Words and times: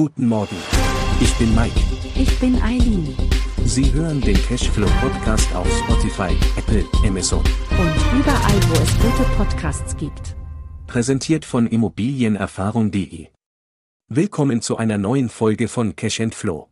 Guten 0.00 0.28
Morgen. 0.28 0.56
Ich 1.20 1.34
bin 1.34 1.54
Mike. 1.54 1.78
Ich 2.14 2.40
bin 2.40 2.56
Eileen. 2.62 3.14
Sie 3.66 3.92
hören 3.92 4.18
den 4.22 4.34
Cashflow 4.34 4.88
Podcast 4.98 5.54
auf 5.54 5.68
Spotify, 5.84 6.34
Apple, 6.56 6.86
Amazon. 7.06 7.40
Und 7.40 8.18
überall, 8.18 8.60
wo 8.70 8.82
es 8.82 8.98
gute 8.98 9.28
Podcasts 9.36 9.94
gibt. 9.98 10.36
Präsentiert 10.86 11.44
von 11.44 11.66
Immobilienerfahrung.de. 11.66 13.26
Willkommen 14.08 14.62
zu 14.62 14.78
einer 14.78 14.96
neuen 14.96 15.28
Folge 15.28 15.68
von 15.68 15.94
Cash 15.96 16.22
Flow. 16.30 16.70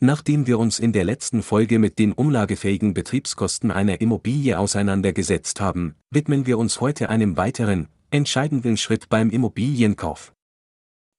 Nachdem 0.00 0.46
wir 0.46 0.58
uns 0.58 0.78
in 0.78 0.92
der 0.92 1.04
letzten 1.04 1.42
Folge 1.42 1.78
mit 1.78 1.98
den 1.98 2.12
umlagefähigen 2.12 2.92
Betriebskosten 2.92 3.70
einer 3.70 4.02
Immobilie 4.02 4.58
auseinandergesetzt 4.58 5.62
haben, 5.62 5.94
widmen 6.10 6.44
wir 6.44 6.58
uns 6.58 6.82
heute 6.82 7.08
einem 7.08 7.38
weiteren, 7.38 7.88
entscheidenden 8.10 8.76
Schritt 8.76 9.08
beim 9.08 9.30
Immobilienkauf. 9.30 10.35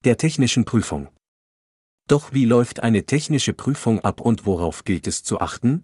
Der 0.07 0.15
technischen 0.15 0.63
Prüfung. 0.63 1.09
Doch 2.07 2.31
wie 2.31 2.45
läuft 2.45 2.79
eine 2.81 3.05
technische 3.05 3.51
Prüfung 3.51 3.99
ab 4.05 4.21
und 4.21 4.45
worauf 4.45 4.85
gilt 4.85 5.05
es 5.05 5.21
zu 5.21 5.41
achten? 5.41 5.83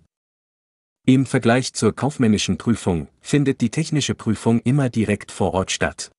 Im 1.06 1.26
Vergleich 1.26 1.74
zur 1.74 1.94
kaufmännischen 1.94 2.58
Prüfung 2.58 3.10
findet 3.20 3.60
die 3.60 3.70
technische 3.70 4.16
Prüfung 4.16 4.62
immer 4.62 4.90
direkt 4.90 5.30
vor 5.30 5.54
Ort 5.54 5.72
statt. 5.72 6.10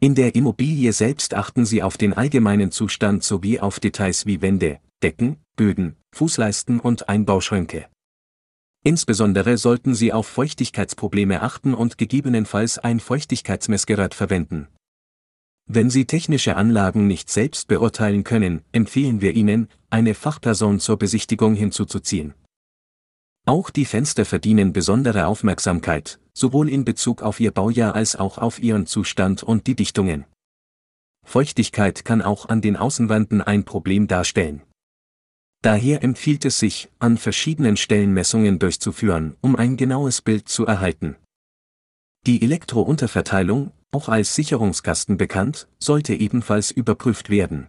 In 0.00 0.14
der 0.14 0.34
Immobilie 0.34 0.94
selbst 0.94 1.34
achten 1.34 1.66
Sie 1.66 1.82
auf 1.82 1.98
den 1.98 2.14
allgemeinen 2.14 2.70
Zustand 2.70 3.22
sowie 3.22 3.60
auf 3.60 3.80
Details 3.80 4.24
wie 4.24 4.40
Wände, 4.40 4.80
Decken, 5.02 5.36
Böden, 5.56 5.96
Fußleisten 6.12 6.80
und 6.80 7.10
Einbauschränke. 7.10 7.86
Insbesondere 8.82 9.58
sollten 9.58 9.94
Sie 9.94 10.14
auf 10.14 10.26
Feuchtigkeitsprobleme 10.26 11.42
achten 11.42 11.74
und 11.74 11.98
gegebenenfalls 11.98 12.78
ein 12.78 12.98
Feuchtigkeitsmessgerät 12.98 14.14
verwenden. 14.14 14.68
Wenn 15.72 15.88
Sie 15.88 16.04
technische 16.04 16.56
Anlagen 16.56 17.06
nicht 17.06 17.30
selbst 17.30 17.68
beurteilen 17.68 18.24
können, 18.24 18.64
empfehlen 18.72 19.20
wir 19.20 19.34
Ihnen, 19.34 19.68
eine 19.88 20.14
Fachperson 20.14 20.80
zur 20.80 20.98
Besichtigung 20.98 21.54
hinzuzuziehen. 21.54 22.34
Auch 23.46 23.70
die 23.70 23.84
Fenster 23.84 24.24
verdienen 24.24 24.72
besondere 24.72 25.28
Aufmerksamkeit, 25.28 26.18
sowohl 26.32 26.68
in 26.68 26.84
Bezug 26.84 27.22
auf 27.22 27.38
ihr 27.38 27.52
Baujahr 27.52 27.94
als 27.94 28.16
auch 28.16 28.38
auf 28.38 28.60
ihren 28.60 28.86
Zustand 28.86 29.44
und 29.44 29.68
die 29.68 29.76
Dichtungen. 29.76 30.24
Feuchtigkeit 31.24 32.04
kann 32.04 32.20
auch 32.20 32.48
an 32.48 32.60
den 32.60 32.76
Außenwänden 32.76 33.40
ein 33.40 33.64
Problem 33.64 34.08
darstellen. 34.08 34.62
Daher 35.62 36.02
empfiehlt 36.02 36.44
es 36.46 36.58
sich, 36.58 36.90
an 36.98 37.16
verschiedenen 37.16 37.76
Stellen 37.76 38.12
Messungen 38.12 38.58
durchzuführen, 38.58 39.36
um 39.40 39.54
ein 39.54 39.76
genaues 39.76 40.20
Bild 40.20 40.48
zu 40.48 40.66
erhalten. 40.66 41.14
Die 42.26 42.42
Elektrounterverteilung, 42.42 43.70
auch 43.92 44.08
als 44.08 44.34
Sicherungskasten 44.34 45.16
bekannt, 45.16 45.68
sollte 45.78 46.14
ebenfalls 46.14 46.70
überprüft 46.70 47.30
werden. 47.30 47.68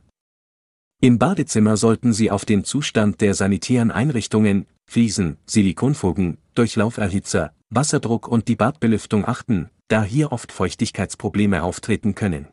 Im 1.02 1.17
Badezimmer 1.17 1.78
sollten 1.78 2.13
Sie 2.13 2.30
auf 2.30 2.45
den 2.45 2.63
Zustand 2.63 3.22
der 3.22 3.33
sanitären 3.33 3.89
Einrichtungen, 3.89 4.67
Fliesen, 4.88 5.38
Silikonfugen, 5.47 6.38
Durchlauferhitzer, 6.53 7.53
Wasserdruck 7.72 8.28
und 8.28 8.47
die 8.47 8.55
Badbelüftung 8.55 9.25
achten, 9.25 9.69
da 9.88 10.03
hier 10.03 10.31
oft 10.31 10.52
Feuchtigkeitsprobleme 10.52 11.63
auftreten 11.63 12.13
können. 12.13 12.47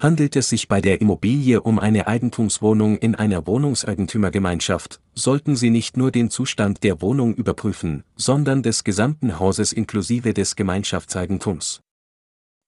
Handelt 0.00 0.34
es 0.36 0.48
sich 0.48 0.66
bei 0.66 0.80
der 0.80 1.00
Immobilie 1.00 1.60
um 1.60 1.78
eine 1.78 2.06
Eigentumswohnung 2.06 2.96
in 2.98 3.14
einer 3.14 3.46
Wohnungseigentümergemeinschaft, 3.46 5.00
sollten 5.14 5.56
Sie 5.56 5.70
nicht 5.70 5.96
nur 5.96 6.10
den 6.10 6.30
Zustand 6.30 6.82
der 6.82 7.00
Wohnung 7.02 7.34
überprüfen, 7.34 8.04
sondern 8.16 8.62
des 8.62 8.84
gesamten 8.84 9.38
Hauses 9.38 9.72
inklusive 9.72 10.34
des 10.34 10.56
Gemeinschaftseigentums. 10.56 11.80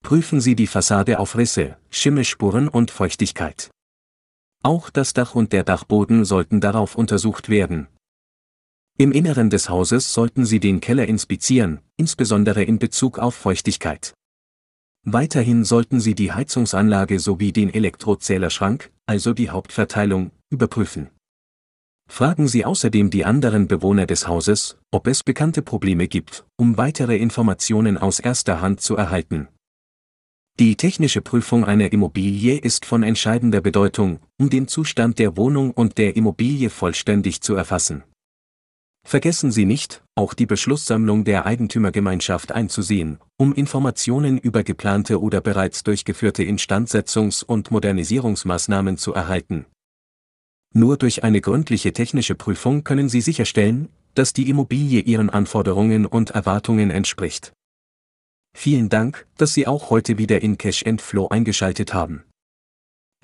Prüfen 0.02 0.40
Sie 0.40 0.56
die 0.56 0.66
Fassade 0.66 1.18
auf 1.20 1.36
Risse, 1.36 1.76
Schimmelspuren 1.90 2.68
und 2.68 2.90
Feuchtigkeit. 2.90 3.70
Auch 4.62 4.90
das 4.90 5.12
Dach 5.12 5.34
und 5.34 5.52
der 5.52 5.64
Dachboden 5.64 6.24
sollten 6.24 6.60
darauf 6.60 6.96
untersucht 6.96 7.48
werden. 7.48 7.86
Im 8.98 9.12
Inneren 9.12 9.48
des 9.48 9.68
Hauses 9.68 10.12
sollten 10.12 10.44
Sie 10.44 10.60
den 10.60 10.80
Keller 10.80 11.06
inspizieren, 11.06 11.80
insbesondere 11.96 12.62
in 12.62 12.78
Bezug 12.78 13.18
auf 13.18 13.34
Feuchtigkeit. 13.34 14.12
Weiterhin 15.04 15.64
sollten 15.64 15.98
Sie 15.98 16.14
die 16.14 16.32
Heizungsanlage 16.32 17.18
sowie 17.18 17.52
den 17.52 17.72
Elektrozählerschrank, 17.72 18.92
also 19.06 19.32
die 19.32 19.50
Hauptverteilung, 19.50 20.30
überprüfen. 20.50 21.10
Fragen 22.08 22.46
Sie 22.46 22.64
außerdem 22.64 23.10
die 23.10 23.24
anderen 23.24 23.68
Bewohner 23.68 24.06
des 24.06 24.28
Hauses, 24.28 24.76
ob 24.90 25.06
es 25.06 25.24
bekannte 25.24 25.62
Probleme 25.62 26.08
gibt, 26.08 26.44
um 26.56 26.76
weitere 26.76 27.16
Informationen 27.16 27.96
aus 27.96 28.20
erster 28.20 28.60
Hand 28.60 28.80
zu 28.80 28.96
erhalten. 28.96 29.48
Die 30.58 30.76
technische 30.76 31.22
Prüfung 31.22 31.64
einer 31.64 31.92
Immobilie 31.92 32.58
ist 32.58 32.84
von 32.84 33.02
entscheidender 33.02 33.62
Bedeutung, 33.62 34.20
um 34.38 34.50
den 34.50 34.68
Zustand 34.68 35.18
der 35.18 35.36
Wohnung 35.36 35.70
und 35.70 35.96
der 35.96 36.14
Immobilie 36.14 36.68
vollständig 36.68 37.40
zu 37.40 37.54
erfassen. 37.54 38.04
Vergessen 39.04 39.50
Sie 39.50 39.64
nicht, 39.64 40.04
auch 40.14 40.34
die 40.34 40.46
Beschlusssammlung 40.46 41.24
der 41.24 41.46
Eigentümergemeinschaft 41.46 42.52
einzusehen, 42.52 43.18
um 43.36 43.54
Informationen 43.54 44.38
über 44.38 44.62
geplante 44.62 45.20
oder 45.20 45.40
bereits 45.40 45.82
durchgeführte 45.82 46.42
Instandsetzungs- 46.44 47.44
und 47.44 47.70
Modernisierungsmaßnahmen 47.70 48.98
zu 48.98 49.12
erhalten. 49.14 49.66
Nur 50.74 50.96
durch 50.98 51.24
eine 51.24 51.40
gründliche 51.40 51.92
technische 51.92 52.34
Prüfung 52.34 52.84
können 52.84 53.08
Sie 53.08 53.20
sicherstellen, 53.20 53.88
dass 54.14 54.32
die 54.34 54.48
Immobilie 54.48 55.00
Ihren 55.00 55.30
Anforderungen 55.30 56.06
und 56.06 56.30
Erwartungen 56.30 56.90
entspricht. 56.90 57.52
Vielen 58.54 58.88
Dank, 58.88 59.26
dass 59.36 59.54
Sie 59.54 59.66
auch 59.66 59.90
heute 59.90 60.18
wieder 60.18 60.42
in 60.42 60.58
Cash 60.58 60.84
Flow 60.98 61.28
eingeschaltet 61.28 61.94
haben. 61.94 62.24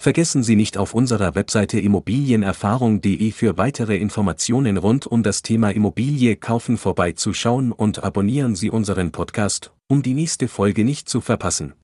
Vergessen 0.00 0.44
Sie 0.44 0.54
nicht 0.54 0.78
auf 0.78 0.94
unserer 0.94 1.34
Webseite 1.34 1.80
immobilienerfahrung.de 1.80 3.32
für 3.32 3.58
weitere 3.58 3.96
Informationen 3.96 4.76
rund 4.76 5.08
um 5.08 5.24
das 5.24 5.42
Thema 5.42 5.70
Immobilie 5.70 6.36
kaufen 6.36 6.78
vorbeizuschauen 6.78 7.72
und 7.72 8.04
abonnieren 8.04 8.54
Sie 8.54 8.70
unseren 8.70 9.10
Podcast, 9.10 9.72
um 9.88 10.02
die 10.02 10.14
nächste 10.14 10.46
Folge 10.46 10.84
nicht 10.84 11.08
zu 11.08 11.20
verpassen. 11.20 11.74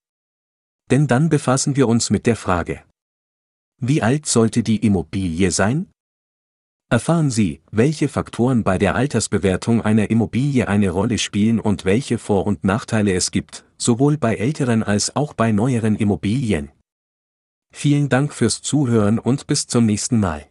Denn 0.92 1.08
dann 1.08 1.28
befassen 1.28 1.74
wir 1.74 1.88
uns 1.88 2.10
mit 2.10 2.26
der 2.26 2.36
Frage. 2.36 2.84
Wie 3.80 4.00
alt 4.00 4.26
sollte 4.26 4.62
die 4.62 4.86
Immobilie 4.86 5.50
sein? 5.50 5.90
Erfahren 6.94 7.28
Sie, 7.28 7.60
welche 7.72 8.06
Faktoren 8.06 8.62
bei 8.62 8.78
der 8.78 8.94
Altersbewertung 8.94 9.82
einer 9.82 10.10
Immobilie 10.10 10.68
eine 10.68 10.90
Rolle 10.90 11.18
spielen 11.18 11.58
und 11.58 11.84
welche 11.84 12.18
Vor- 12.18 12.46
und 12.46 12.62
Nachteile 12.62 13.12
es 13.14 13.32
gibt, 13.32 13.64
sowohl 13.76 14.16
bei 14.16 14.36
älteren 14.36 14.84
als 14.84 15.16
auch 15.16 15.34
bei 15.34 15.50
neueren 15.50 15.96
Immobilien. 15.96 16.70
Vielen 17.74 18.08
Dank 18.10 18.32
fürs 18.32 18.62
Zuhören 18.62 19.18
und 19.18 19.48
bis 19.48 19.66
zum 19.66 19.86
nächsten 19.86 20.20
Mal. 20.20 20.46